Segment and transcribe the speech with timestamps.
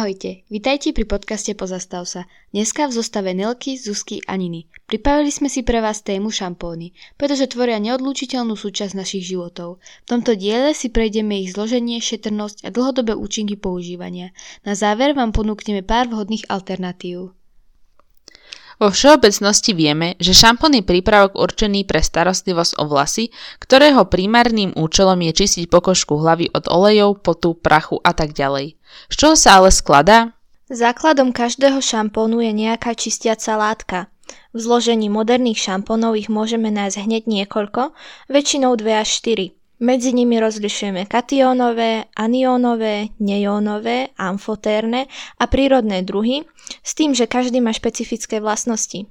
[0.00, 2.24] Ahojte, vitajte pri podcaste Pozastav sa.
[2.56, 4.64] Dneska v zostave Nelky, Zuzky a Niny.
[4.88, 9.76] Pripravili sme si pre vás tému šampóny, pretože tvoria neodlúčiteľnú súčasť našich životov.
[9.76, 14.32] V tomto diele si prejdeme ich zloženie, šetrnosť a dlhodobé účinky používania.
[14.64, 17.36] Na záver vám ponúkneme pár vhodných alternatív.
[18.80, 23.28] Vo všeobecnosti vieme, že šampón je prípravok určený pre starostlivosť o vlasy,
[23.60, 28.80] ktorého primárnym účelom je čistiť pokožku hlavy od olejov, potu, prachu a tak ďalej.
[29.12, 30.32] Z čoho sa ale skladá?
[30.72, 33.98] Základom každého šampónu je nejaká čistiaca látka.
[34.56, 37.92] V zložení moderných šampónov ich môžeme nájsť hneď niekoľko,
[38.32, 39.59] väčšinou 2 až 4.
[39.80, 45.08] Medzi nimi rozlišujeme kationové, aniónové, nejónové, amfotérne
[45.40, 46.44] a prírodné druhy,
[46.84, 49.08] s tým, že každý má špecifické vlastnosti.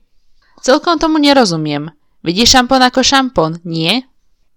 [0.62, 1.90] Celkom tomu nerozumiem.
[2.22, 4.06] Vidíš šampón ako šampón, nie?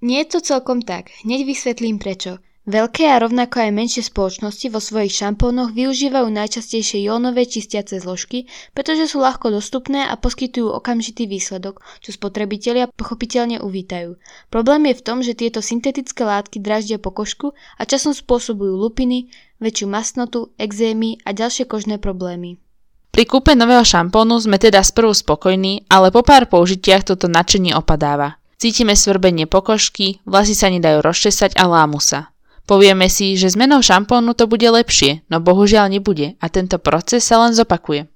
[0.04, 1.08] Nie je to celkom tak.
[1.24, 2.44] Hneď vysvetlím prečo.
[2.62, 9.10] Veľké a rovnako aj menšie spoločnosti vo svojich šampónoch využívajú najčastejšie jónové čistiace zložky, pretože
[9.10, 14.14] sú ľahko dostupné a poskytujú okamžitý výsledok, čo spotrebitelia pochopiteľne uvítajú.
[14.46, 19.26] Problém je v tom, že tieto syntetické látky draždia pokožku a časom spôsobujú lupiny,
[19.58, 22.62] väčšiu masnotu, exémy a ďalšie kožné problémy.
[23.10, 28.38] Pri kúpe nového šampónu sme teda sprvu spokojní, ale po pár použitiach toto nadšenie opadáva.
[28.62, 32.31] Cítime svrbenie pokožky, vlasy sa nedajú rozčesať a lámu sa.
[32.62, 37.42] Povieme si, že zmenou šampónu to bude lepšie, no bohužiaľ nebude a tento proces sa
[37.42, 38.06] len zopakuje.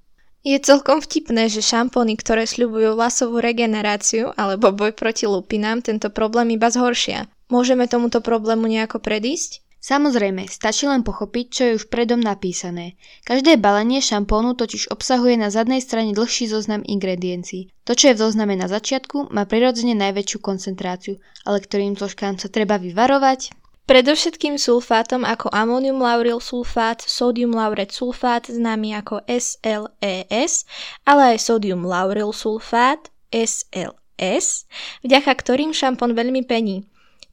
[0.47, 6.55] Je celkom vtipné, že šampóny, ktoré sľubujú vlasovú regeneráciu alebo boj proti lupinám, tento problém
[6.55, 7.27] iba zhoršia.
[7.51, 9.67] Môžeme tomuto problému nejako predísť?
[9.77, 12.99] Samozrejme, stačí len pochopiť, čo je už predom napísané.
[13.23, 17.71] Každé balenie šampónu totiž obsahuje na zadnej strane dlhší zoznam ingrediencií.
[17.87, 22.51] To, čo je v zozname na začiatku, má prirodzene najväčšiu koncentráciu, ale ktorým zložkám sa
[22.51, 23.55] treba vyvarovať?
[23.87, 30.67] Predovšetkým sulfátom ako amonium lauryl sulfát, sodium lauret sulfát známy ako SLES,
[31.07, 32.99] ale aj sodium lauryl sulfát
[33.31, 34.67] SLS,
[35.07, 36.83] vďaka ktorým šampón veľmi pení.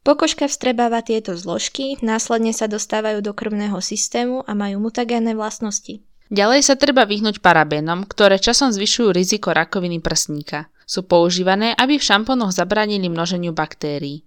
[0.06, 6.06] Pokožka vstrebáva tieto zložky, následne sa dostávajú do krvného systému a majú mutagénne vlastnosti.
[6.30, 10.70] Ďalej sa treba vyhnúť parabénom, ktoré časom zvyšujú riziko rakoviny prsníka.
[10.86, 14.22] Sú používané, aby v šampónoch zabránili množeniu baktérií.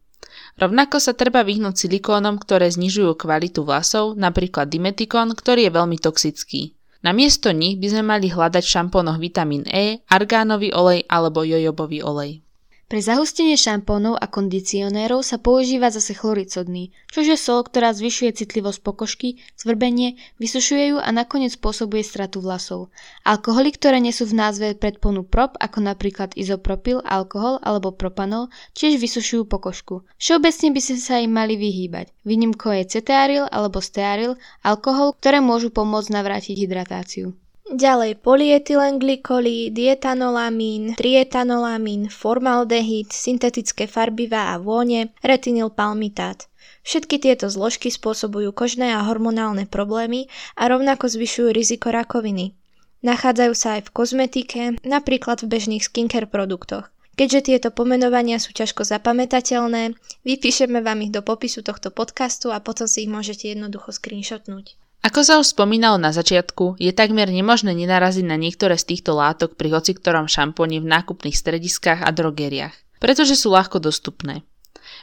[0.58, 6.74] Rovnako sa treba vyhnúť silikónom, ktoré znižujú kvalitu vlasov, napríklad dimetikon, ktorý je veľmi toxický.
[7.06, 12.42] Namiesto nich by sme mali hľadať v šampónoch vitamín E, argánový olej alebo jojobový olej.
[12.88, 18.32] Pre zahustenie šampónov a kondicionérov sa používa zase chlorid sodný, čo je sol, ktorá zvyšuje
[18.40, 22.88] citlivosť pokožky, zvrbenie, vysušuje ju a nakoniec spôsobuje stratu vlasov.
[23.28, 29.44] Alkoholy, ktoré nesú v názve predponu prop, ako napríklad izopropyl, alkohol alebo propanol, tiež vysušujú
[29.52, 30.08] pokožku.
[30.16, 32.16] Všeobecne by ste sa im mali vyhýbať.
[32.24, 37.36] Výnimkou je cetearyl alebo stearyl, alkohol, ktoré môžu pomôcť navrátiť hydratáciu.
[37.68, 46.48] Ďalej polyetylenglikoly, dietanolamin, trietanolamín, formaldehyd, syntetické farbivá a vône, retinylpalmitát.
[46.88, 52.56] Všetky tieto zložky spôsobujú kožné a hormonálne problémy a rovnako zvyšujú riziko rakoviny.
[53.04, 56.88] Nachádzajú sa aj v kozmetike, napríklad v bežných skincare produktoch.
[57.20, 59.92] Keďže tieto pomenovania sú ťažko zapamätateľné,
[60.24, 64.80] vypíšeme vám ich do popisu tohto podcastu a potom si ich môžete jednoducho screenshotnúť.
[65.06, 69.56] Ako sa už spomínalo na začiatku, je takmer nemožné nenaraziť na niektoré z týchto látok
[69.56, 74.44] pri hociktorom šampóne v nákupných strediskách a drogériách, pretože sú ľahko dostupné.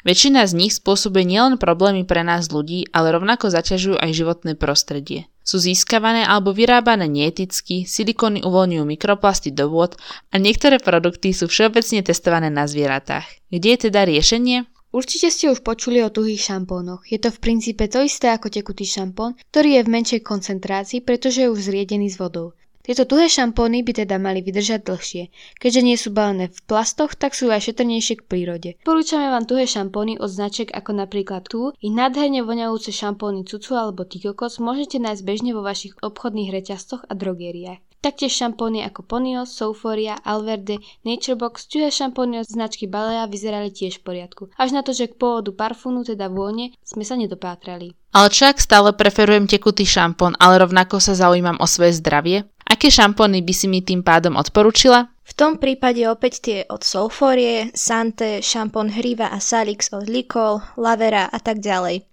[0.04, 5.30] Väčšina z nich spôsobuje nielen problémy pre nás ľudí, ale rovnako zaťažujú aj životné prostredie.
[5.44, 9.96] Sú získavané alebo vyrábané neeticky, silikóny uvoľňujú mikroplasty do vôd
[10.32, 13.28] a niektoré produkty sú všeobecne testované na zvieratách.
[13.52, 14.64] Kde je teda riešenie?
[14.94, 17.02] Určite ste už počuli o tuhých šampónoch.
[17.10, 21.42] Je to v princípe to isté ako tekutý šampón, ktorý je v menšej koncentrácii, pretože
[21.42, 22.54] je už zriedený s vodou.
[22.84, 25.22] Tieto tuhé šampóny by teda mali vydržať dlhšie.
[25.58, 28.70] Keďže nie sú balené v plastoch, tak sú aj šetrnejšie k prírode.
[28.86, 34.06] Porúčame vám tuhé šampóny od značiek ako napríklad tu, ich nádherne voňajúce šampóny Cucu alebo
[34.06, 37.82] Tikokos môžete nájsť bežne vo vašich obchodných reťazcoch a drogériách.
[38.04, 40.76] Taktiež šampóny ako Ponyo, Souforia, Alverde,
[41.08, 44.52] Naturebox, čiže šampóny od značky Balea vyzerali tiež v poriadku.
[44.60, 47.96] Až na to, že k pôvodu parfúnu, teda vône, sme sa nedopátrali.
[48.12, 52.44] Ale však stále preferujem tekutý šampón, ale rovnako sa zaujímam o svoje zdravie.
[52.68, 55.08] Aké šampóny by si mi tým pádom odporúčila?
[55.24, 61.32] V tom prípade opäť tie od Solforie, Sante, šampón Hriva a Salix od Likol, Lavera
[61.32, 62.04] a tak ďalej.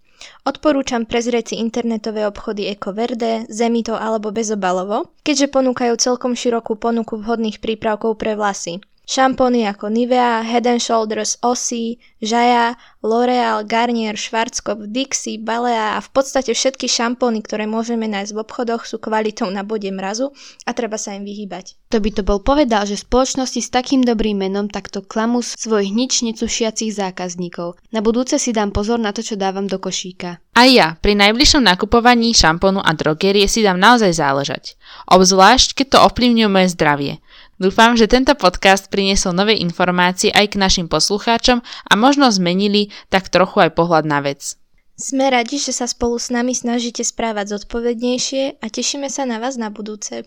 [0.46, 7.22] Odporúčam prezrieť si internetové obchody Eko Verde, Zemito alebo Bezobalovo, keďže ponúkajú celkom širokú ponuku
[7.22, 8.82] vhodných prípravkov pre vlasy.
[9.12, 16.10] Šampóny ako Nivea, Head and Shoulders, Ossie, Jaya, L'Oreal, Garnier, Schwarzkopf, Dixie, Balea a v
[16.16, 20.32] podstate všetky šampóny, ktoré môžeme nájsť v obchodoch, sú kvalitou na bode mrazu
[20.64, 21.76] a treba sa im vyhýbať.
[21.92, 26.24] To by to bol povedal, že spoločnosti s takým dobrým menom takto klamú svojich nič
[26.24, 27.84] necušiacich zákazníkov.
[27.92, 30.40] Na budúce si dám pozor na to, čo dávam do košíka.
[30.56, 34.80] Aj ja, pri najbližšom nakupovaní šampónu a drogerie si dám naozaj záležať.
[35.12, 37.14] Obzvlášť, keď to ovplyvňuje moje zdravie.
[37.62, 43.30] Dúfam, že tento podcast priniesol nové informácie aj k našim poslucháčom a možno zmenili tak
[43.30, 44.58] trochu aj pohľad na vec.
[44.98, 49.62] Sme radi, že sa spolu s nami snažíte správať zodpovednejšie a tešíme sa na vás
[49.62, 50.26] na budúce.